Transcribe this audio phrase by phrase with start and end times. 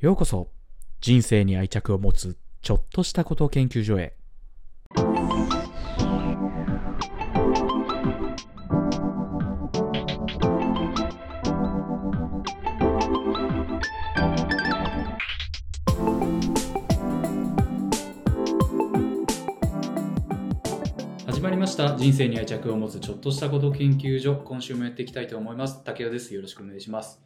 [0.00, 0.52] ようこそ。
[1.00, 4.14] 人生に愛着を持つちょっとしたこと研究所へ。
[21.26, 21.96] 始まりました。
[21.96, 24.36] 人生に愛着を持つちょっとしたこと研究所。
[24.36, 25.82] 今週もやっていきたいと思います。
[25.82, 26.32] 竹雄です。
[26.32, 27.20] よろしくお願いします。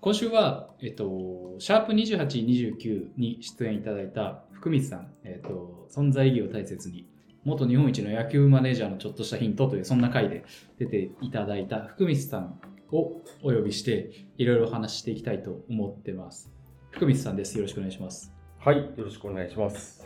[0.00, 7.08] 今週は、えっと、シャープ28、29に出演いただいた福光さん、えっと、存在意義を大切に、
[7.44, 10.44] 元日本一の野球マネージャーのちょっとしたヒントという、そんな回で
[10.78, 12.60] 出ていただいた福光さん
[12.92, 16.52] をお呼びして、いろいろ話していきたいと思ってます。
[16.90, 17.56] 福光さんです。
[17.56, 18.32] よろしくお願いします。
[18.58, 20.04] はい、よろしくお願いします。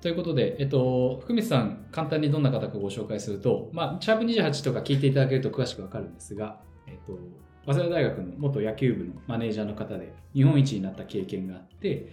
[0.00, 7.18] ということで、えっと、福光さん、簡単にどんな方かご紹介すると、まあ、シャープ28とか聞いていただけると詳しくわかるんですが、えっと、
[7.66, 12.12] 早稲田大学の元野球部のマネージャーの方で日本一になった経験があって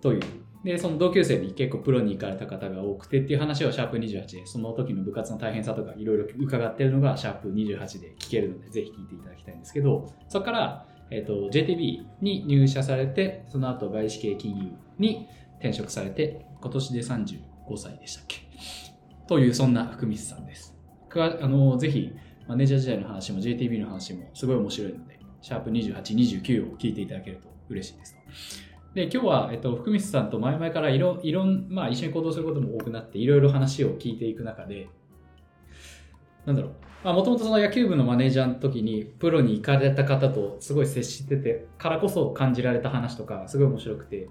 [0.00, 0.22] という。
[0.64, 15.28] でその同級生に結構プロに行かれた方が多くてっていう話をシャープ28でその時の部活の大変さとかいろいろ伺ってるのがシャープ28で聞けるのでぜひ聞いていただきたいんですけどそこから、えーと、JTB に入社されてその後外資系金融に
[15.60, 17.38] 転職されて今年で35
[17.76, 18.38] 歳でしたっけ。
[19.28, 20.74] というそんな福光さんです。
[21.14, 22.12] あのぜひ
[22.48, 28.20] マネージャー時代の話も JTB の話もすごい面白いので、シャープ28、29を聞いていただけると嬉しいですと。
[28.94, 34.88] で、今日は、えっと、福光さんと前々からいろ、いろん、まあ一緒に行動することも多くなって、いろいろ話を聞いていく中で、
[36.46, 36.72] なんだろう。
[37.04, 44.28] まあもともとその野球部のマネージャーの時に、プロに行かれた方とすごい接してて、からこそ感じられた話とか、すごい面白くて、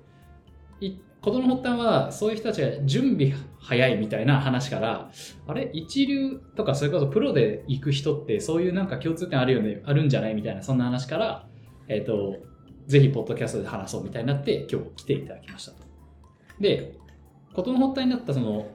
[1.26, 5.12] 事の発端はそういう人たちが準備早いみたいな話から
[5.48, 5.72] あれ？
[5.74, 9.82] 一流とかそれこそプロで行く人ってそういうなんか共通点あるよね？
[9.86, 10.36] あるんじゃない？
[10.36, 11.48] みたいなそんな話から
[11.88, 12.36] えっ、ー、と
[12.86, 15.80] ぜひポッドキャストで話そうみたいになって今日来ていただきましたと。
[16.60, 16.94] で
[17.54, 18.68] 事の発端になったその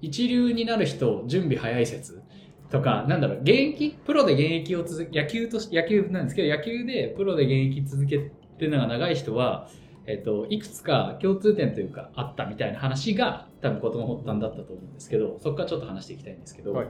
[0.00, 2.22] 一流になる人準備早い説
[2.70, 3.98] とか、なんだろう、現役？
[4.06, 8.30] プロで現役を続け、野球と野球なんですけど、野球でプロで現役続けて
[8.60, 9.68] るのが長い人は、
[10.06, 16.86] えっと、いくつか共通点というかあったみたいな話が多分子供発端だったと思うんですけどそこからちょっと話していきたいんですけど、はい、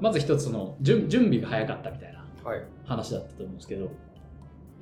[0.00, 2.24] まず一つの準備が早かったみたいな
[2.84, 3.90] 話だったと思うんですけど、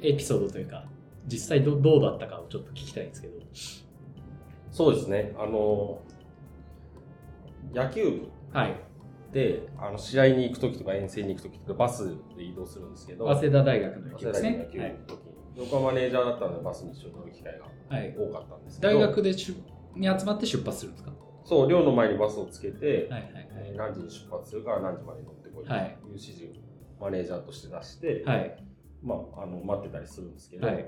[0.02, 0.84] エピソードというか
[1.26, 3.34] 実際どどうだったかをちょっと聞きたいんですけど。
[4.70, 5.32] そうですね。
[5.38, 6.02] あの
[7.72, 8.28] 野球部
[9.32, 13.26] で、あの試合に行く時とか遠征に行く時とかバスで移動するんですけど。
[13.26, 14.58] 早稲田大学の野球ですね。
[14.58, 15.23] 野球の時
[15.56, 17.66] 僕はマネージャーだったのでバスに一緒に乗る機会が
[18.18, 19.56] 多かったんですけど、はい、大学でしゅ
[19.96, 21.12] に集まって出発するんですか？
[21.44, 28.56] そう寮の前にバスをつけて、はいはいはい、何時に出発するから何時まで乗ってこいという指示をマネージャーとして出して、はい、
[29.02, 30.86] まあ、あの待ってたりするんですけど、はい、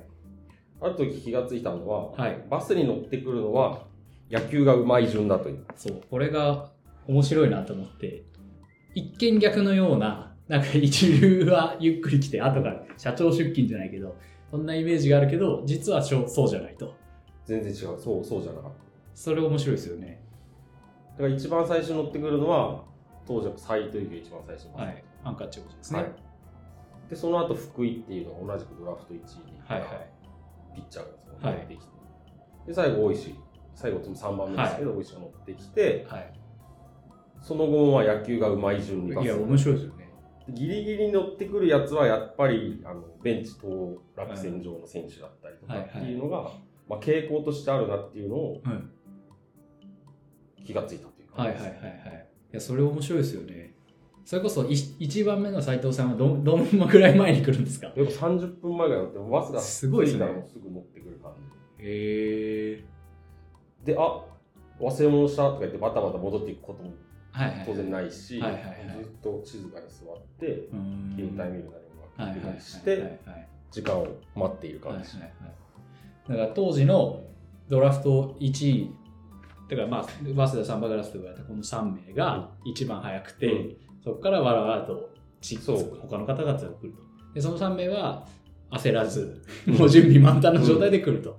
[0.81, 3.83] ある時気が付いたのは、はい、バスに乗ってくるのは
[4.31, 5.65] 野球がうまい順だという。
[5.77, 6.71] そうこれが
[7.07, 8.25] 面白いなと思って
[8.95, 14.17] 一見逆のようななんか一流はゆっくり来て後から社長出勤じゃないけど
[14.51, 16.95] そんなイメージがあるけど実はそうじゃないと。
[17.45, 18.01] 全然違う。
[18.01, 18.79] そうそうじゃなかった。
[19.15, 20.23] それ面白いですよね。
[21.17, 22.85] だから一番最初に乗ってくるのは
[23.27, 26.11] 当時は斎藤佑一番最初はい、アンカーってことですね、はい、
[27.09, 30.11] でその後福井っていうのが同じくドラフト1位にはいはい、
[30.75, 31.87] ピッチャーが乗ってきて、
[32.67, 33.35] で最後大石。
[33.77, 36.33] 最後3番目ですけど、はい、大石が乗ってきて、はい、
[37.43, 40.06] その後は野球がうまい順にいや面白いですよね
[40.49, 46.55] ギリギリに乗ってくるやつはやっぱりあのベンチと落選上の選手だったりとかっていうのが、はいはい、
[46.89, 48.63] まあ、傾向としてあるなっていうのを
[50.65, 52.29] 気がついたというか、はいはいはいはい。
[52.53, 53.75] いやそれ面白いですよね。
[54.25, 57.91] それこそ1番目の斎藤さんはどどんぐらい前に来るんですか？
[57.91, 60.27] でも30分前ぐらい乗ってバスがすごいですね。
[60.53, 61.33] すぐ乗ってくる感
[61.79, 61.85] じ。
[61.85, 62.85] へえ
[63.85, 64.21] であ
[64.81, 66.91] 忘れ物したとか言ってバタバタ戻っていくことも
[67.65, 70.69] 当然ないし、ずっと静かに座って
[71.17, 71.73] 携帯見るなりも
[72.17, 73.19] なりして
[73.71, 77.21] 時間を待っている感じ、だから当時の
[77.69, 78.91] ドラフト1位
[79.69, 85.11] だからまあ早稲田サンバガラスと言われたこの3名が一番早くて、うん、そこからわらわらと
[85.43, 87.07] 他の方々が来ると。
[87.35, 88.27] でその3名は
[88.71, 91.39] 焦らずもう準備満タンの状態で来ると、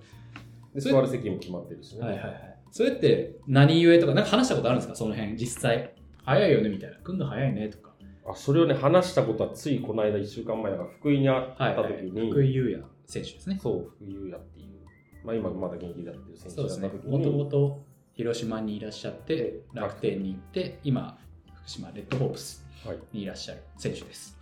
[0.73, 4.95] うん、で座る席も決まってるしね、はいはいはいそれって何故とか、なんか話したことあるんですか？
[4.95, 5.93] その辺、実際。
[6.23, 6.97] 早いよねみたいな。
[6.97, 7.93] 来んの早いねとか。
[8.29, 13.59] あ、それをね、話したことはついこの間1週間前だから、福井に会った時に、はいはい、福井優也選手ですね。
[13.61, 14.67] そう、福井優也っていう、
[15.23, 17.17] まあ今まだ現役でやってる選手だった時に。
[17.17, 21.17] もともと広島にいらっしゃって、楽天に行って、今、
[21.61, 22.65] 福島レッドホープス
[23.13, 24.37] にいらっしゃる選手です。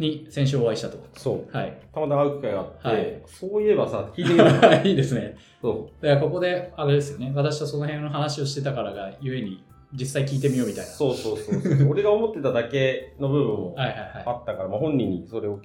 [0.00, 0.98] に先週お会いしたと。
[1.14, 1.56] そう。
[1.56, 1.78] はい。
[1.94, 5.36] たまたま会う機会があって、はい、そういえばさ、聞いてみる いいですね。
[5.60, 6.02] そう。
[6.04, 9.62] だからここで、あれですよね、私とその辺の話をしてたからがゆえに、
[9.92, 10.90] 実際聞いてみようみたいな。
[10.90, 15.60] そうそうそう 俺が思ってただけの部分もあったから、まあ本人にそれを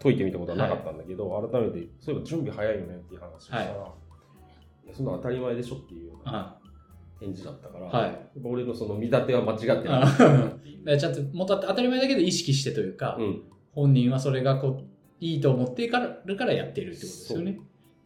[0.00, 6.58] 解いてみたことはなかったんだけど、はい、改めて、そういえば準備早いよねっていう話をしたら、はい、いやそんな当たり前でしょっていうような
[7.20, 13.42] 返事だったから、はい、俺のその見立ては間違ってない ちゃんともっと当たり前だけど意識してというか、うん、
[13.74, 14.84] 本人はそれがこう
[15.20, 17.58] いいと思ってるからやってるってことですよね。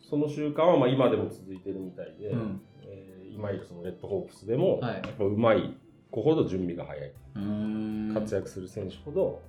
[0.08, 4.80] その習慣はまあ今でも続いてるみたいで、うん、えー、今いるそのレッドホープスでも、
[5.18, 5.76] うまい
[6.10, 7.12] 子ほど準備が早い。
[8.14, 9.42] 活躍する選手ほど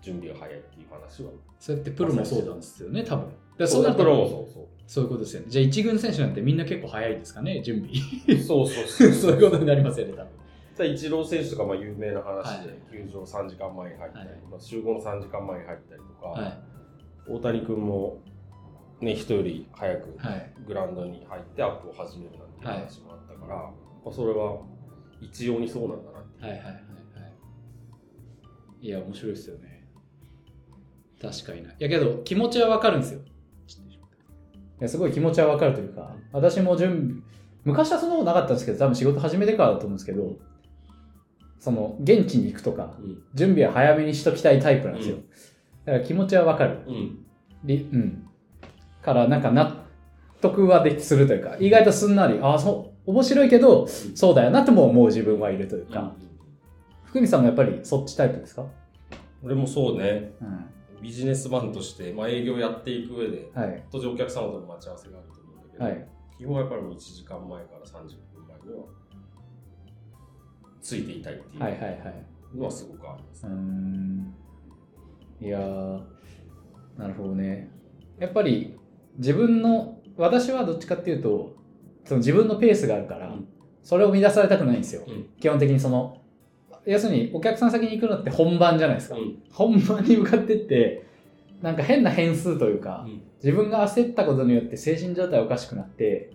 [0.00, 1.30] 準備が早いっていう話は。
[1.58, 3.28] そうやってプロもそうなんですよね多分。
[3.58, 4.48] でそうなると
[4.86, 5.46] そういうことですよね。
[5.48, 7.86] じゃあ一軍選手なんてみんな結構早いですかね準
[8.26, 8.38] 備。
[8.42, 9.12] そうそうそう。
[9.12, 10.43] そういうことになりますよね多分
[10.76, 16.58] じゃあイチロー選手とかまあ有名な話で、球場3時間前に入ったり、はい、まあ、集合の3時間前に入ったりとか、はい、
[17.28, 18.20] 大谷君も、
[19.00, 20.18] ね、人より早く
[20.66, 23.72] グラウンドに入ってアップを始めるなんて話もあったから、はい、
[24.04, 24.58] まあ、それは
[25.20, 26.42] 一様にそうなんだなっていう。
[26.42, 26.78] はいはいはいは
[28.80, 28.86] い。
[28.86, 29.86] いや面白いですよね。
[31.22, 31.70] 確かにな。
[31.70, 33.20] いやけど気持ちはわかるんですよ。
[33.20, 37.22] いやすごい気持ちはわかるというか私も準備
[37.64, 40.36] 昔はそんなことなかったんですけど多分仕事始めてからだと思うんですけど
[41.64, 45.22] その現地に行くとか、うん、準備は早めにしときたいタイプなんですよ、うん、
[45.86, 47.26] だから気持ちはわかる、うん、
[47.66, 48.26] うん、
[49.00, 49.86] からなんか納
[50.42, 56.14] 得はでするというか意外とすんなりああそう面白いけど、そうだよなとも思う自分はいるというか、
[57.04, 58.66] 福見さんもやっぱりそっちタイプですか？
[59.42, 66.08] 俺もそうね、うん、ビジネスマンとして、まあ、営業やっていく上で、はい、当然お客様との待ち合わせがあると思うんだけど、はい、
[66.38, 67.92] 基本はやっぱりもう1時間前から30
[68.32, 68.84] 分前には
[70.84, 73.54] ついていたいっていうのはすごくあります、ね、
[75.40, 75.58] いや
[76.98, 77.70] なるほどね。
[78.18, 78.76] やっぱり
[79.16, 81.56] 自分の私はどっちかっていうと
[82.04, 83.48] その自分のペースがあるから、うん、
[83.82, 86.20] それを乱されたくないんですよ、うん、基本的にその
[86.84, 91.06] 要するにお客さん先に行くのって本番じゃないですか、うん、本番に向かってって
[91.62, 93.06] なんか変な変数というか、
[93.42, 96.30] 自分が焦ったことによって精神状態おかしくなって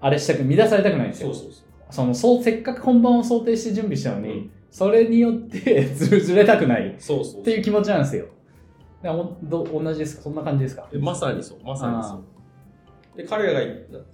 [0.00, 1.34] あれしたく乱されたくないんですよ。
[1.34, 6.88] そうそうそうそのそうせっかく本番を想定して準備したのに、それによって ずずれたくない。
[6.88, 8.26] っていう気持ちなんですよ。
[9.42, 10.22] ど同じですか？
[10.22, 10.88] そんな感じですか？
[10.98, 13.18] まさにそう、まさにそう。
[13.18, 13.66] で、彼らが、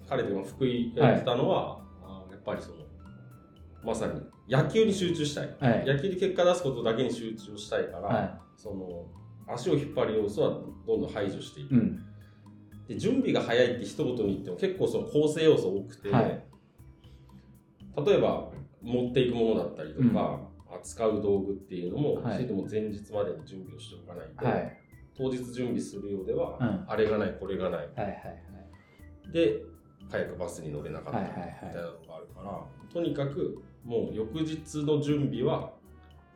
[0.08, 2.76] 彼でも福井が言ってたのは、はい、やっぱりその、
[3.84, 4.20] まさに
[4.50, 9.06] 野球に集中したい、はい、野球で結果出すことだけに集中したいから、はい、その、
[9.46, 11.74] 足を引っ張る要素はどんどん排除していく。
[11.76, 12.00] うん、
[12.88, 16.10] で準備が早いって一言に言っても結構その構成要素多くて、
[18.04, 18.48] 例えば
[18.82, 20.40] 持っていくものだったりとか、
[20.70, 24.78] うん、扱う道具っていうのも、はい、も前日までに準備をしておかないと、はい、
[25.16, 28.12] 当日準備するようでは、うん、あれがないこれがない、はいはいは
[29.28, 29.62] い、で
[30.10, 35.72] 早くバスに乗れなかったみたいなのがあるから、はいはいはい、とにかくもう翌日の準備は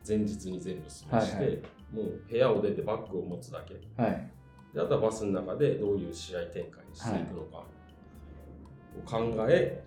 [0.07, 1.57] 前日に全部済まして、はいはい、
[1.93, 4.29] もう部屋を出てバッグを持つだけ、はい、
[4.73, 7.63] であとはバスの中でどういう試合展開にしていくのか
[8.97, 9.83] を考え、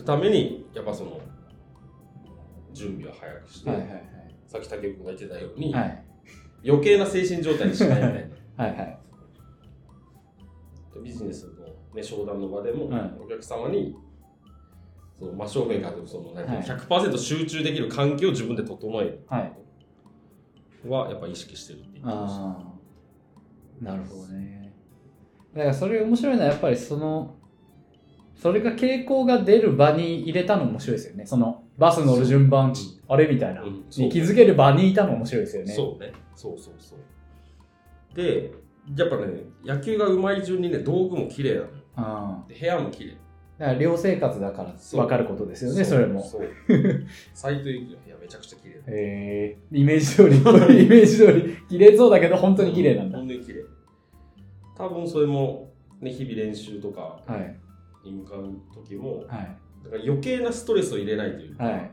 [0.00, 1.20] るためにやっぱその
[2.72, 4.02] 準備を早くして、はいはいはい、
[4.46, 6.04] さっき竹内君が言ってたように、はい、
[6.66, 8.98] 余計な精神状態にしないみたいなはい、はい、
[11.02, 11.52] ビジネスの、
[11.94, 12.90] ね、商談の場でも、
[13.22, 13.96] お客様に
[15.18, 19.24] その真正面からその、ねはい、100%集中できる環境を自分で整える。
[20.88, 24.72] はやっぱ意識してるっていうなるほどね。
[25.54, 27.36] だからそれ面白いのはやっぱりその
[28.40, 31.26] それが傾向が出る場に入れたの面白いですよね。
[31.26, 32.74] その、バス乗る順番、
[33.06, 35.72] あれみたいな、に気づける場にいたの面白いですよね。
[35.74, 36.12] そうね。
[36.34, 38.16] そうそうそう。
[38.16, 38.50] で、
[38.96, 41.68] やっぱね、野球がうまい順にね、道具も綺麗なのよ。
[41.96, 43.16] あ部屋も綺麗。
[43.58, 46.22] だから寮生活だから分かることですよね、それも。
[46.22, 46.48] そう。
[47.34, 48.74] 斎藤由貴の部屋めちゃくちゃ綺麗。
[48.76, 50.36] へえー、イメージ通り、
[50.82, 53.18] イメージ通り、綺麗そうだけど本当に綺麗なんだ。
[53.18, 53.64] 本当に綺麗。
[54.78, 57.54] 多分それも、ね、日々練習とか、はい、
[58.04, 59.26] に向かう時も、はい、
[59.84, 61.92] だから余計なストレスを入れないというか、はい、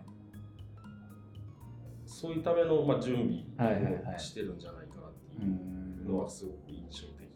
[2.06, 7.28] そういうための、まあ、準備をしてるんじゃないかなっていうのはすごく印象的。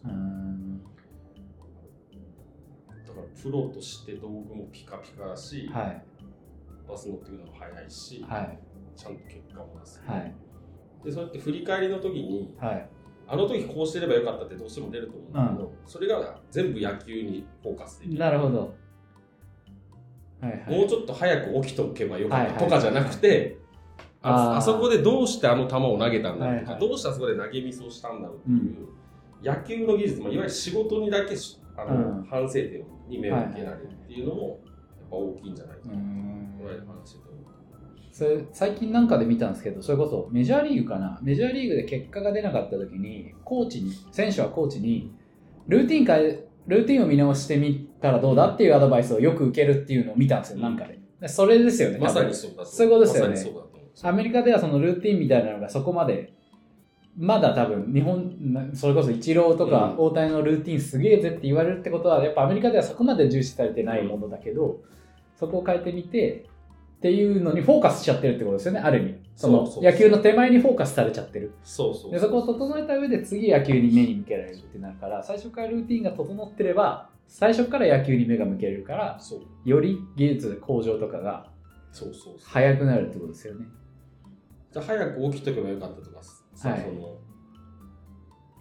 [3.07, 6.05] だからプロとして道具もピカピカだし、はい、
[6.87, 8.59] バス乗ってくるのも早いし、はい、
[8.95, 10.33] ちゃんと結果も出す、はい、
[11.03, 12.89] でそうやって振り返りの時に、はい
[13.31, 18.19] あの時こうしてればよかったってどうしても出ると思うんだけど、うん、それが全部野球にフォーカスできる。
[18.19, 18.75] なるほど。
[20.41, 23.57] はいはい、もうちょっと早く起きとけばよかったとかじゃなくて、
[24.21, 31.35] ああそこでどうしてあの球を投げたんだろうとか、はいはい、どうしてあそこで投げミスをしたんだろうっていう、うん、野球の技術、まあ、いわゆる仕事にだけ
[31.77, 37.30] あの、うん、反省点に目を向けられるっていうのも、やっぱ大きいんじゃないかな、この間話してた
[38.51, 41.19] 最近なんかで見たんですけどそれこそメジャーリーグかな？
[41.21, 45.13] メジャーリーグで結果が出なかった時にコーチに選手はコーチに
[45.67, 51.27] ルーティン変えルーティンを見直してみたらどうだっていうアドバイスをよく受けるっていうのを見たんですよ、なんかで。
[51.27, 51.97] それですよね。
[51.97, 52.87] まさにそうだそう。
[52.87, 53.61] いうことですよね。
[54.03, 56.33] ま、アメリカではそのルーティンみたいなのがそこまで、
[57.17, 64.81] まだ多分日本、それこそイチローとか大谷のルーティンすげえぜって言われるってことは、やっぱアメリカではそこまで重視されてないものだけど、
[65.35, 66.45] そこを変えてみて、
[67.01, 69.15] っていうのにフォーカスしちゃってるってことですよね、ある意味。
[69.35, 71.51] その野球の手前にフォーカスされちゃってる。
[71.63, 79.19] そうそうでそこを整えた上で次野球に目に向けられるってなるから、最初からルーティンが整ってれば、最初から野球に目が向けれるから、
[79.65, 81.47] より技術向上とかが
[82.43, 83.65] 早くなるってことですよね。
[84.71, 86.21] じゃあ早く起きとけばよかったとか
[86.53, 87.17] さ、はい、その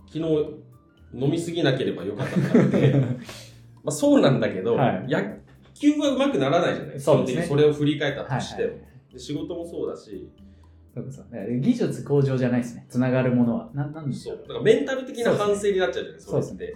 [0.06, 2.94] 昨日飲みすぎなければよかったからって。
[3.85, 5.18] まあそうなんだけど、はい、野
[5.81, 7.47] 球はうまくならないじゃないそうですね。
[7.47, 10.31] それを振り返ったとしても、はいはい、仕事もそうだし、
[10.95, 11.27] そうそう
[11.61, 12.87] 技術向上じゃないですね。
[12.89, 13.71] つながるものは。
[13.73, 14.39] ななんそう。
[14.43, 16.33] だからメンタル的な反省になっちゃうじゃないですか。
[16.33, 16.75] そうですね。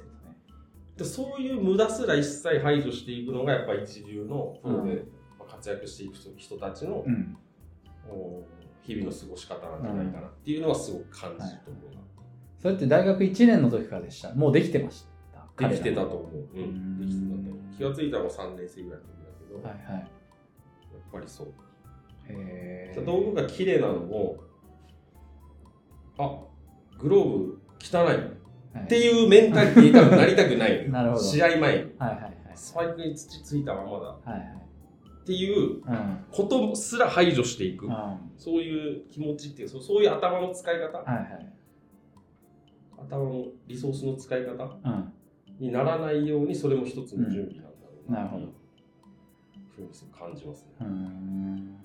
[0.96, 5.04] でそういう無駄すら一切排除していくのがやっぱ一流のプロで
[5.48, 7.36] 活躍していく人たちの、うん、
[8.82, 12.06] 日々の過ごし方なんじゃないかなっていうのはすごく感じると思うな、はい、
[12.62, 14.32] それって大学1年の時からでした。
[14.34, 15.08] もうできてました
[15.58, 20.06] できてたと思う、うん、できてたと思う気が付いたのは3年生ぐらいの時だけど、はいはい、やっ
[21.12, 21.52] ぱりそう
[22.28, 24.36] へ道具が綺麗なのも
[26.18, 26.38] あ
[26.98, 28.44] グローブ汚い
[28.82, 30.88] っていうメンタリティー多分なりたくない。
[30.90, 31.22] なるほど。
[31.22, 31.62] 試合前に。
[31.62, 32.32] はいはいはい。
[32.54, 33.96] スパイクに土ついたままだ。
[33.96, 34.40] はいはい。
[35.22, 35.80] っていう
[36.30, 37.86] ことすら排除していく。
[37.86, 37.92] うん、
[38.36, 40.98] そういう気持ちっていう、そういう頭の使い方。
[40.98, 41.52] はいはい。
[42.98, 45.12] 頭のリソースの使い方、うん、
[45.58, 48.18] にならないように、それも一つの準備なんだろうな。
[48.18, 48.46] なるほど。
[49.76, 50.68] ふうに感じますね。
[50.80, 51.76] うん。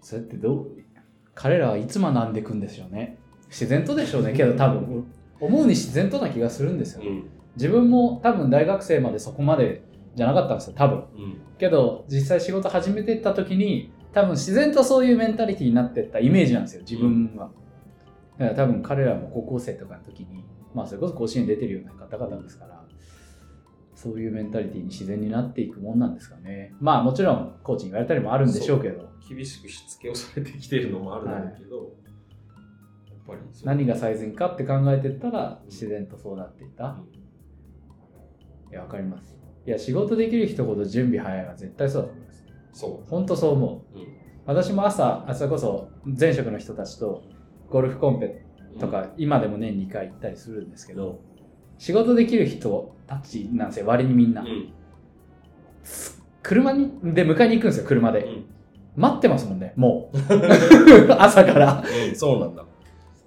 [0.00, 0.70] それってどう
[1.34, 3.18] 彼らはいつ学んでいくんですよね。
[3.48, 4.32] 自然とでしょうね。
[4.32, 5.06] けど多分、
[5.40, 9.82] 思うに自然とな気がするんですよ、うん、自分も多分大学生までそこまで
[10.14, 17.50] じゃなかったんですよ多分、うん、けど実際仕事始めてった時に多分自然とそういうメンタリティーになってったイメージなんですよ自分は、
[18.38, 20.42] だから多分彼らも高校生とかの時に
[20.76, 22.84] まあそれこそ甲子園出てるような方々ですから
[23.94, 26.74] そういうメンタリティーに自然になっていくもんなんですかね。
[26.80, 29.10] まあもちろんコーチに言われたりもあるんでしょうけど。
[29.28, 31.86] 厳しくしつけをされてきてるのもあるだろうけど、はい
[33.26, 36.96] ぱり何が最善かって考えてったら自然とそうなっていった、
[38.70, 39.36] いや分かります。
[39.66, 42.44] いや仕事できる人ほど準備早いは絶対そうだと思います。
[42.72, 43.10] そう。
[43.10, 44.06] 本当そう思う、うん、
[44.46, 47.24] 私も朝朝こそ前職の人たちと
[47.68, 48.45] ゴルフコンペ
[48.78, 51.20] とか、今でも年2回行ったりするんですけど、
[51.78, 54.72] 仕事できる人たちなんですよ割にみんな、うん、
[56.42, 58.46] 車にで迎えに行くんですよ車で、うん、
[58.96, 60.16] 待ってますもんねもう
[61.18, 62.64] 朝からそうなんだ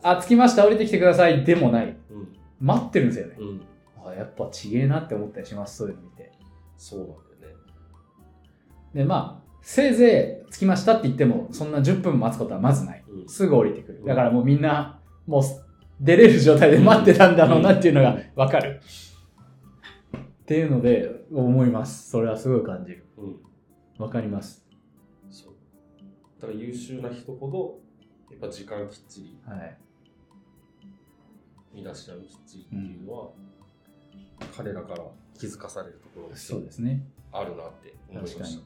[0.02, 1.88] あ、着きました、降りてきてください、でもない。
[1.88, 1.96] うん、
[2.60, 3.36] 待ってるんですよね。
[3.38, 3.62] うん、
[4.06, 6.32] あやっぱちげえなって思ったりします、そういうの見て。
[6.78, 7.14] そうなんだ
[7.50, 7.62] よね。
[8.94, 13.04] で、まあ、せいぜい着きましたって言っても、そんな10分待つことはまずない。
[13.10, 14.04] うん、すぐ降りてくる。
[14.06, 14.99] だからもうみんな、
[15.30, 15.44] もう
[16.02, 18.82] 出れる状態で待ってたんだろうなっていうのがわかる。
[20.16, 22.10] っていうので思います。
[22.10, 23.06] それはすごい感じる。
[24.00, 24.66] わ、かります。
[25.30, 25.54] そう。
[26.42, 27.80] だから優秀な人ほど、
[28.32, 29.40] やっぱ時間きっちり。
[29.46, 29.78] はい。
[31.74, 33.26] 身だしなみきっちりっていうのは、
[34.42, 35.04] うん、彼らから
[35.38, 38.64] 気づかされるところそうですねあるなって思いました確かに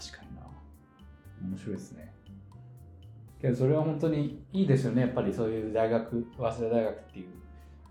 [0.00, 0.42] 確かにな
[1.42, 2.15] 面白いですね
[3.40, 5.02] けどそれは本当にいいですよね。
[5.02, 7.28] やっぱりそういう大学早稲田大学っていう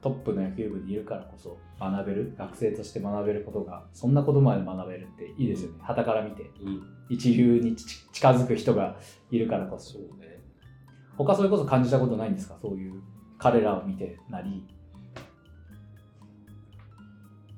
[0.02, 5.78] トップの野球部にいるからこそ学べる学生として学べることがそんなことまで学べるっていいですよね。
[5.82, 8.98] はたから見て、うん、一流に近づく人が
[9.32, 9.94] いるからこそ。
[9.94, 10.42] そうね。
[11.18, 12.58] 他それこそ感じたことないんですか？
[12.62, 13.02] そういう
[13.38, 14.68] 彼らを見てなり。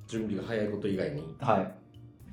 [0.08, 1.36] 準備が早いこと以外に。
[1.40, 1.74] はい。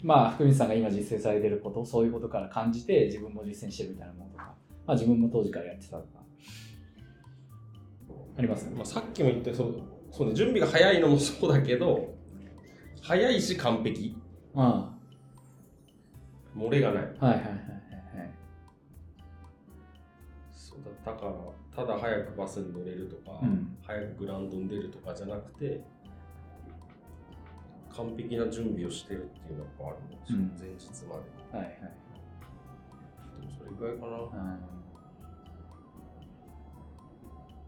[0.05, 4.55] まあ福光さんが今実践されてることそういうことから感じて自分も実践してるみたいなものとか、
[4.87, 6.25] まあ、自分も当時からやってたとか。
[8.37, 12.15] あります、ね、まあ、さっきも言ったそうそう、ね、準備が早いのもそうだけど
[13.01, 14.17] 早いし完璧。
[14.55, 16.59] ああ。
[16.59, 17.03] 漏れがない。
[17.03, 17.75] はいはいはい
[21.05, 21.33] だから
[21.75, 25.83] ただ早くバスに乗れるとか、うん、早くグラウンドに出るとかじゃなくて
[27.95, 31.17] 完璧な準備をしてるっていうのがあるんですよ、うん、前日ま
[31.53, 31.59] で。
[31.59, 31.93] はいはい
[33.59, 34.75] それぐらいかな。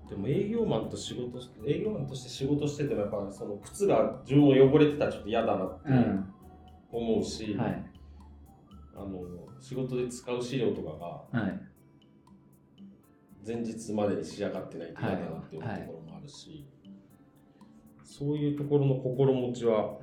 [0.09, 5.89] でも営業マンと仕事営業マンとして仕事しててもやっぱその靴が自分も汚れてたらちょっと嫌だなって
[6.93, 7.85] 思うし、うんはい、
[8.95, 9.21] あの
[9.61, 10.91] 仕事で使う資料とか
[11.33, 11.51] が
[13.45, 16.89] 前日までに仕上がってないと嫌だなって思うところもあるし、はい。
[16.89, 19.99] はい、そういうところの心持ちは、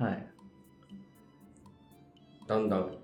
[2.46, 2.98] だんだん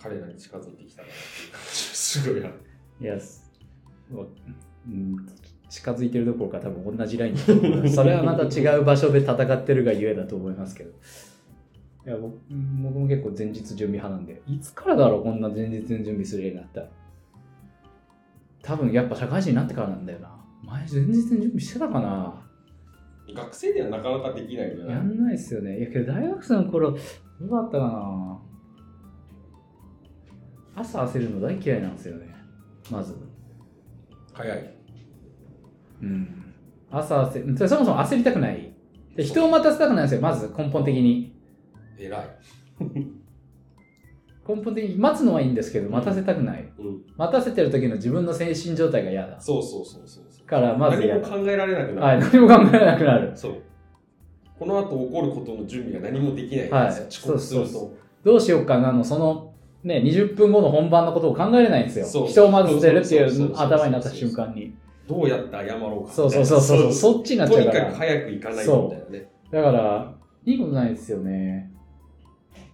[0.00, 2.54] 彼らに近づいてきたなっていう感じすごいある。
[3.00, 3.18] いや
[4.88, 5.16] うん、
[5.68, 10.90] 近づいてるどころか多分同じラインそれはまた違う場所で戦ってるがゆえだと思いますけど。
[12.06, 12.38] いや僕
[12.82, 16.88] 僕も結構前日準備派なんで、いつからだろう、こんな前日に準備するようになった
[18.62, 20.34] 多分やっぱ社会人になってからなんだよな。
[20.64, 22.48] 前前日に準備してたかな
[23.34, 24.92] 学生ではなかなかできないよね。
[24.92, 25.78] やんないっすよね。
[25.78, 27.00] いやけど大学生の頃、どう
[27.50, 28.27] だったかな
[30.80, 32.34] 朝焦るの大嫌いなんですよね。
[32.90, 33.16] まず。
[34.32, 34.74] 早い。
[36.02, 36.54] うん。
[36.90, 38.72] 朝焦、そもそも焦りたくない。
[39.16, 41.36] で人を待たせたくないんですよ、まず根本的に。
[41.98, 42.22] 偉い。
[44.48, 46.72] 根本的に待つのはいいんですけど、待たせたくない。
[46.78, 49.38] うん、待たせてる時の自分の精神状態が嫌だ。
[49.40, 52.00] そうそうそうそうからまず何も考えられなくなる。
[52.00, 53.32] はい、何も考えられなくなる。
[53.36, 53.62] そう。
[54.58, 57.94] この後起こることの準備が何もできないはい、遅刻すると。
[58.24, 59.47] どうしようかなの、その、
[59.84, 62.26] ね、20分後の本番のことを考えれないんですよ。
[62.26, 64.74] 人をまず捨てるっていう頭になった瞬間に。
[65.06, 67.72] どうやって謝ろうかそうそうそうそう、そっちになっちゃうから。
[67.72, 69.30] とにかく早く行かないみたいなね。
[69.50, 71.70] だから、いいことないですよね。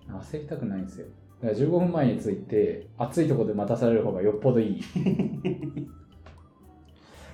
[0.09, 1.07] 焦りたくないんですよ。
[1.43, 4.83] だから15分前に着いて、暑いところで待たされる方がよっぽどいい。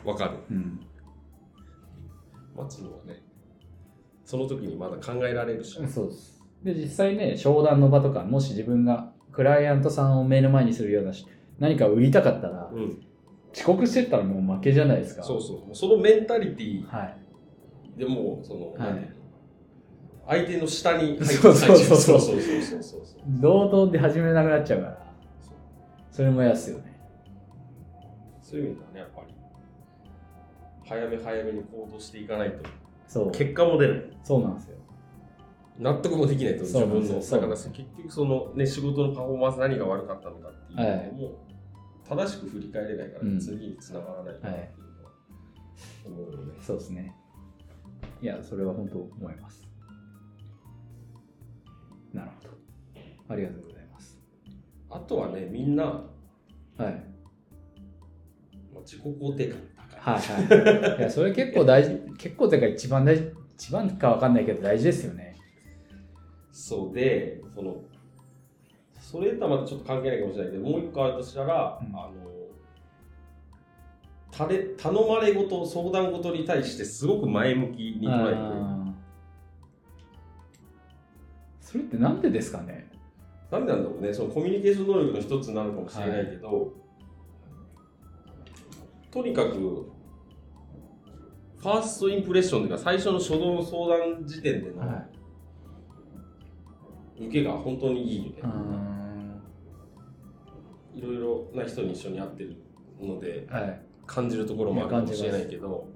[0.05, 0.39] わかる。
[0.51, 0.81] うん。
[2.57, 3.23] 待つのはね、
[4.25, 5.75] その時にまだ考えられるし。
[5.89, 6.43] そうです。
[6.63, 11.27] で、実際ね、商談の場とか、もし自分がクライアントさんを目の前にするようなし、
[11.59, 13.07] 何か売りたかったら、うん、
[13.55, 15.23] 遅刻してたらもう負けじゃないですか。
[15.23, 15.75] そうそう。
[15.75, 19.13] そのメンタリティーでも、その、はい、
[20.27, 22.21] 相手の下に入って そうそうそうそう。
[22.21, 23.01] そうそうそう
[23.41, 25.13] 同等で始めなくなっちゃうから。
[26.11, 27.01] それも嫌っすよね。
[28.41, 29.35] そういう意味ではねやっぱり。
[30.89, 32.57] 早め早めに行動していかないと。
[33.07, 33.31] そう。
[33.31, 34.77] 結果も出るそうなんですよ
[35.81, 41.47] 納得もできないと自分のだから結局そのね仕事のパフォーマンス何が悪かったのかっていうのも、
[42.09, 47.15] 正しく振り返れないから、次につながらないかなっていうのは思うよね、そうですね
[48.23, 49.71] いやそれは本当思います
[52.13, 52.51] なるほど。
[53.29, 54.21] ありがとうございます。
[54.91, 57.05] あとはね、みんな、はい。
[58.85, 59.59] 自己肯定感。
[59.99, 60.99] はいはい。
[60.99, 65.30] いや、それ結構大事、結構てか一番大事、一番かわかんないけど大事ですよね。
[66.53, 67.77] そうで、その、
[69.01, 72.11] それとはまたちょっと関係ないかもしれないけど、もう一個あるとしたら、うん、あの、
[74.31, 78.91] たれ頼まれごと、相談ごとに対してすごく前向きに捉えて、
[81.61, 82.89] それってなんでですかね？
[83.51, 84.13] なんでなんだろうね。
[84.13, 86.71] そのコミュニケーション能力の一つなのかもしれないけど、はい、
[89.11, 89.91] とにかく
[91.59, 94.83] ファーストインプレッションというか最初の初動の相談時点での
[97.21, 98.49] 受けが本当にいいよね、は
[100.95, 102.57] い、いろいろな人に一緒に会ってる
[103.01, 105.87] ので、はい、感じるところもあるかもしれないけど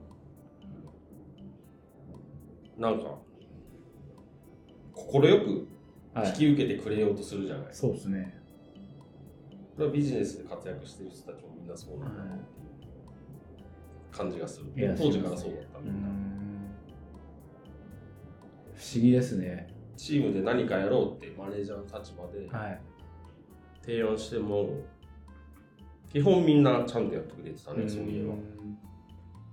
[2.78, 3.18] なんか
[4.94, 5.68] 快く
[6.26, 8.40] 引き受けてくれようとするじゃない、はい、そうですね。
[9.76, 16.08] これはビジネスで活躍してる人たちもみんなそうなんだなっていう感じがする、当時からそうだったみんな。
[18.76, 22.48] 不思議ですねチームで何かやろうってマネージャーの立場で
[23.82, 24.68] 提案しても、はい、
[26.12, 28.34] 基本みんなちゃんとやってくれてたねそういえば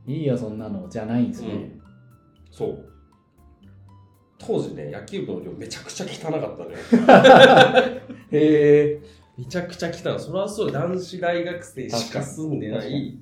[0.08, 1.82] いいよそんなのじゃないんですね、うん、
[2.50, 2.92] そう
[4.46, 6.78] 当時ね、野球部の寮めちゃくちゃ汚かったのよ。
[8.32, 9.02] へえ。
[9.38, 10.20] めちゃくちゃ汚い。
[10.20, 13.20] それはそう、男子大学生しか住んでない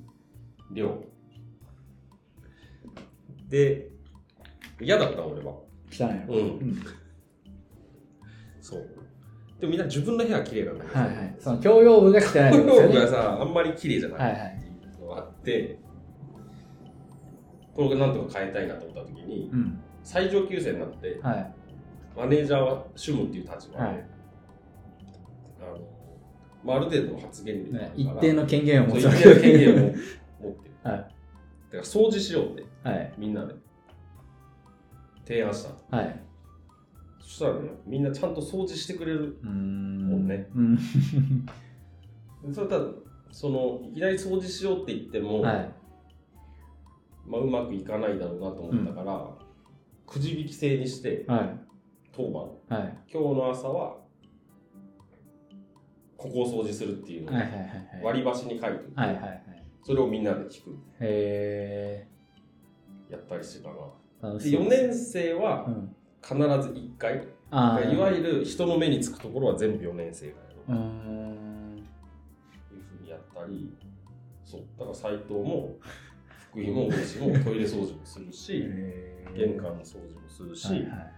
[0.72, 1.04] 寮。
[3.50, 3.90] で、
[4.80, 5.52] 嫌だった俺は。
[5.92, 6.82] 汚いうん。
[8.70, 8.88] そう。
[9.60, 11.36] でもみんな自分の部屋は綺麗なんだけど、はいはい。
[11.38, 12.50] その共用部が汚いですよね。
[12.60, 14.68] 共用部がさ、あんまり綺麗じゃないってい
[15.00, 15.78] うのがあって、
[17.74, 21.54] これなんとか変えたいなと思った時に、うん最上級生になって、はい、
[22.16, 24.06] マネージャーは主務っていう立場で、はい、
[25.60, 25.78] あの
[26.64, 29.10] まあ、ある程度の発言力ね、一定の権限を持ってる。
[29.10, 30.74] 一定の権限を持ってる。
[30.82, 31.10] はい、だか
[31.72, 33.54] ら掃除しようって、はい、みんなで
[35.26, 35.96] 提案した。
[35.96, 36.22] はい、
[37.20, 40.48] そしたらね、みんなちゃんと掃除してくれるもんね。
[40.54, 40.78] うん、
[42.52, 42.86] それただ
[43.30, 45.74] そのいきなり掃除しようって言っても、はい、
[47.26, 49.28] まあ、うまくいかないだろうなと思ったから、うん、
[50.06, 51.60] くじ引き制にして、はい、
[52.12, 52.30] 当
[52.68, 53.98] 番、はい、今日の朝は
[56.16, 57.40] ここを掃除するっていうのを
[58.02, 59.42] 割り箸に書いてはいはいはい、
[59.82, 60.76] それをみんなで聞く。
[61.00, 62.06] へ
[63.10, 64.38] やったりしてたな。
[64.38, 65.66] で4年生は
[66.22, 67.24] 必ず1回、うん、
[67.92, 70.80] いわゆる人の目につくところは全部4年生がやろうい
[72.78, 73.76] うふうにやったり
[74.44, 75.76] そうだから斎藤も
[76.50, 78.64] 福井も大石もトイレ掃除もするし
[79.34, 81.12] 玄関の掃除もするし、はいはい。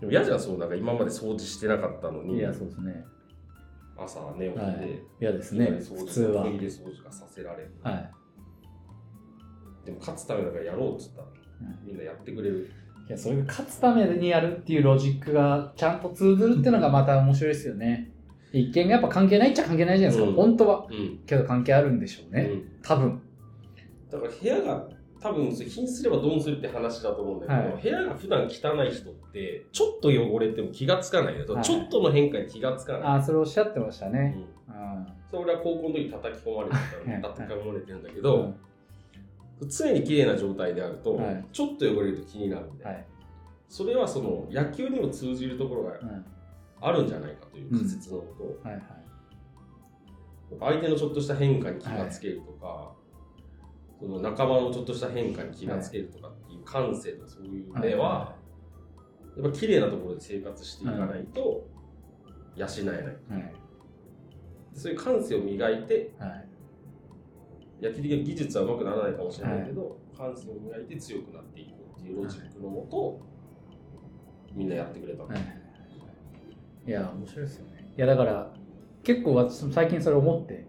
[0.00, 3.04] でも嫌じゃんそうなんか今まで掃除してなかったのにいやそうですね。
[3.96, 6.44] 朝寝起きで嫌、はい、ですね普通は。
[6.44, 8.10] トイレ掃除がさせられる、はい、
[9.84, 11.32] でも勝つためだからやろうっつったら、うん、
[11.84, 12.70] みんなやってくれる。
[13.08, 18.12] いやそれが勝つためにやるっていうロジックがちゃんと通ずるっていうのがまた面白いですよね。
[18.52, 23.22] 一見がやっぱ関係ないっちゃ関係ないじゃないですか、うん、本当は、うん、けど関係あるんでしょうね、うん、多分。
[24.10, 24.88] だから部屋が
[25.20, 33.02] 多分貧すればどうするって話だと思うんだけど、はい、部屋が普段汚い人ってちょっと汚れても気がつかないよ、はい、ちょっとの変化に気がつかない。
[33.02, 34.36] ああそれおっしゃってましたね、
[34.68, 38.52] うん、それ俺は高校の時叩き込まれてた叩き込まれてるんだけど、
[39.68, 41.20] 常に綺麗な状態であると、
[41.52, 42.84] ちょっと汚れると気になるんで、
[43.68, 45.92] それはその野球にも通じるところが
[46.80, 48.84] あるんじゃないかという仮説のこと、はいはい、
[50.60, 52.92] 相手のちょっとした変化に気がつけるとか、
[54.00, 58.34] その仲間のちょっとした変化に気がつけるとかっていう感性とかそういう目は、
[59.36, 61.66] やっぱ綺麗なところで生活していかないと
[62.56, 63.52] 養えない、はい、
[64.74, 64.92] そう。
[64.92, 66.48] いう感性を磨いて、はい、
[67.82, 69.88] 野球的な技術はうまくならないかもしれないけど、は
[70.28, 73.20] い、感性を磨いて強くなっていこうっていうロジックのもと、
[74.54, 75.38] みんなやってくれた、はい、
[76.86, 77.92] いや面白いですよね。
[77.96, 78.52] いやだから
[79.02, 80.66] 結構私最近それ思って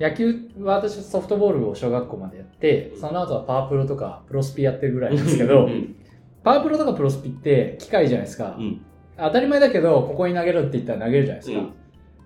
[0.00, 5.68] 野球は私ソフトボールを小学校までやって、その後はパワープロとかプロスピやってるぐらいですけど、
[6.42, 8.56] パワープロとかプロスピって機械じゃないですか。
[8.58, 8.80] うん、
[9.18, 11.60] 当たり前だけど、ここに投げるって言ったら投げるじゃないですか。
[11.60, 11.72] うん、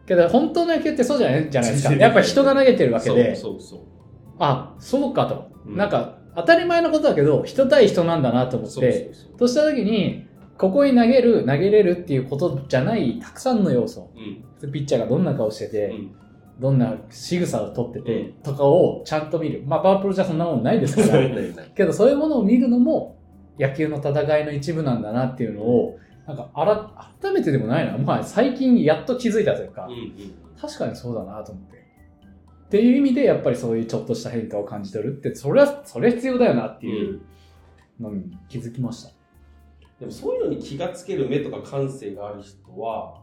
[0.07, 1.95] けど、本当の野球ってそうじゃないじゃないですか。
[1.95, 3.35] やっぱ人が投げてるわけで。
[3.35, 3.81] そうそう
[4.39, 5.51] あ、そうかと。
[5.67, 10.27] うん、なんか、当たり前のことだけど、人対人なんだなと思って、とした時に、
[10.59, 14.11] ここに投げる、投げれるっていうことじゃない、たくさんの要素。
[14.73, 15.93] ピッチャーがどんな顔してて、
[16.61, 19.63] どんな仕草をとっててとかをちゃんと見る。
[19.67, 21.29] まあ、パワープロじゃそんなもんないですから。
[21.75, 23.17] けど、そういうものを見るのも
[23.59, 27.99] 野球の戦いの一部なんだなっていうのを、なんかあら、改めてでもないな。
[27.99, 31.85] まあ、最近やっと気づいたというか、うんうん、確かにそうだなと思って。
[32.67, 37.21] っていう意味で、やっぱりそういうちょっとした変化を感じ取るって、それは、それ必要だよなっていう
[38.01, 39.11] のに気づきました。
[40.01, 43.23] でもそういうのに気がつける目とか感性がある人は、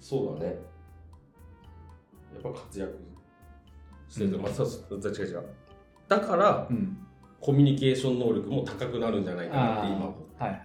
[0.00, 0.56] そうだね。
[2.34, 2.92] やっぱ活躍
[4.08, 5.44] してると、うん、まあ、違う違う
[6.08, 6.96] だから、うん、
[7.40, 10.64] コミュニケーション能力も高くなるんじゃないかなって今はいはいはい、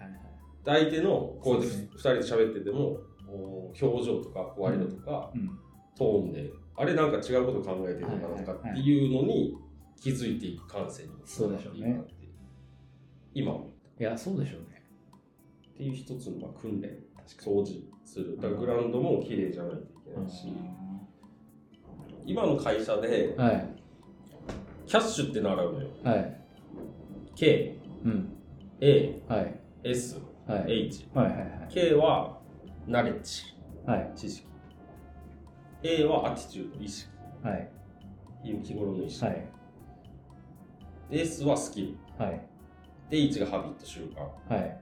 [0.73, 2.99] 相手のこうやって2人で喋ってても
[3.80, 5.60] 表情とか声色とか、うん、
[5.97, 9.58] トーンであれなんか違うこと考えてるのかなとかっていうのに
[9.99, 12.01] 気づいていく感性にそうでしょうね。
[13.34, 13.51] 今
[13.99, 14.84] いやそうでしょうね。
[15.73, 16.89] っていう一つのまあ訓練
[17.25, 18.38] 掃除する。
[18.38, 20.53] だからグラウンドも綺麗じゃないといけないし、
[22.25, 23.75] 今の会社で、はい、
[24.86, 25.89] キャッシュって習うのよ。
[26.03, 26.41] はい、
[27.36, 28.38] K、うん、
[28.80, 31.49] A、はい、S、はい、H、はいはいはい。
[31.69, 32.39] K は
[32.88, 33.43] ナレッジ、
[33.86, 34.47] はい、知識。
[35.83, 37.10] A はアティチュード、意識。
[37.43, 37.69] はい、
[38.43, 39.25] 日頃の意識。
[39.25, 39.47] はい、
[41.12, 41.81] S はスキ
[42.17, 42.23] ル。
[42.23, 42.41] はい、
[43.12, 44.01] H がハビット、習
[44.49, 44.53] 慣。
[44.53, 44.79] はい、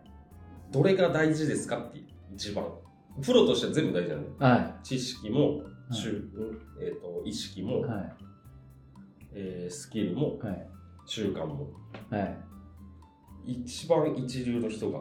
[0.71, 1.99] どれが大事ですかって
[2.33, 2.65] 一番。
[3.21, 4.51] プロとしては全部大事なん。
[4.51, 6.21] はい、知識も習、はい、
[6.81, 8.13] えーと、意識も、はい、
[9.33, 10.67] えー、スキルも、はい、
[11.05, 11.69] 習慣も、
[12.09, 12.19] は
[13.45, 14.99] い、一番一流の人が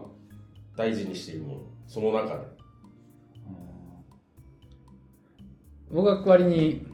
[0.76, 2.54] 大事にしているものその中で。
[5.90, 6.86] 僕は割に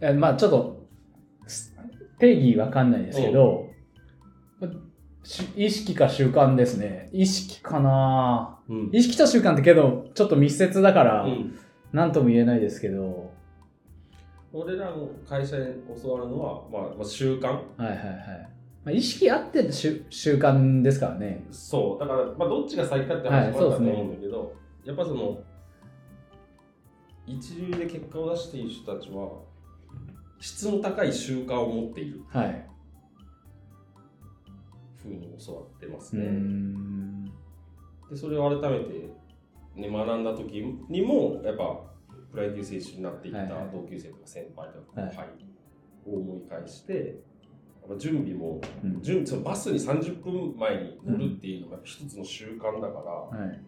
[0.00, 0.86] えまあちょっと
[2.18, 3.70] 定義わかんないですけど、
[5.56, 7.10] 意識か習慣ですね。
[7.12, 11.58] 意識かな、うん、意識と習慣ってけど、ちょっと密接だから、うん、
[11.92, 13.32] 何とも言えないですけど。
[14.52, 17.48] 俺らの会社で教わるのは、まあ、まあ、習慣。
[17.48, 18.53] はいはいはい
[18.84, 21.46] まあ、意識あって習習慣ですからね。
[21.50, 22.00] そう。
[22.00, 24.52] だから、まあ、どっちが先かって話もあると思うんだけど、はいね、
[24.84, 25.38] やっぱその
[27.26, 29.40] 一流で結果を出している人たちは
[30.38, 32.20] 質の高い習慣を持っている。
[32.28, 32.68] はい。
[35.02, 36.24] ふうに教わってますね。
[38.10, 39.10] でそれを改めて
[39.76, 41.80] ね、学んだ時にもやっぱ
[42.30, 45.28] プロ野球選手になっていった同級生とか先輩とか後輩
[46.06, 47.20] を思い返して、
[47.98, 53.60] 準備も、うん、準そのバスに30分前に乗るっていうのが一つの習慣だから、うんはい、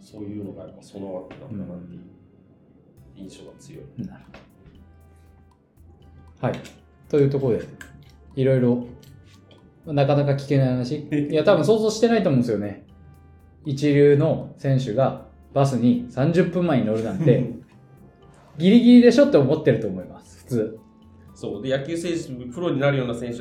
[0.00, 2.02] そういうのがやっぱ備わってたんだなっていう
[3.16, 3.84] 印象が強い。
[3.98, 4.10] うん、
[6.40, 6.60] はい。
[7.08, 7.64] というところで
[8.36, 8.86] いろいろ
[9.86, 11.08] なかなか聞けない話。
[11.10, 12.84] いや多分想像してないと思うんですよね。
[13.64, 17.50] 一流の選手がバスに30分前に乗るなんて
[18.58, 20.41] ギリギリでしょって思ってると思います
[21.34, 23.38] そうで野球選手プロになるような選手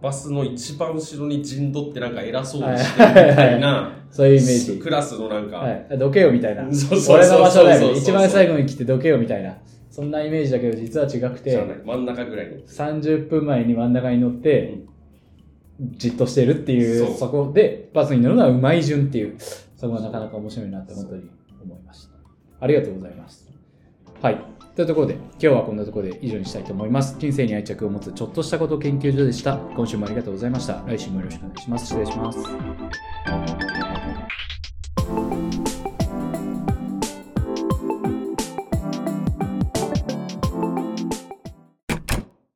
[0.00, 4.78] バスの一番後ろに陣取ってなんか偉そうにしてるみたいな、そういうイメージ。
[4.78, 5.56] クラスのなんか。
[5.58, 6.62] はい、どけよみたいな。
[6.62, 7.92] 俺の場所だよ。
[7.92, 9.56] 一番最後に来てどけよみたいな。
[9.90, 12.62] そんなイメージだけど実は違くて、真ん中ぐらいに。
[12.64, 14.78] 30分前に真ん中に乗って、
[15.96, 19.34] じっとしてるっていう、そこでバスに乗るのはうまい順っていう、
[19.76, 21.28] そこがなかなか面白いなって本当に
[21.60, 22.14] 思いました。
[22.60, 23.50] ありがとうございます。
[24.22, 24.57] はい。
[24.78, 27.16] というところで、今日はこんなところで以上にしたいと思います。
[27.18, 29.56] 人生に愛着を持つちょっとしたこと研究所でした。
[29.74, 30.84] 今週もありがとうございました。
[30.86, 31.86] 来週もよろしくお願いします。
[31.86, 32.38] 失礼します。